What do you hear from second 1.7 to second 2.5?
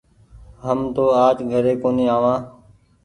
ڪونيٚ آوآن۔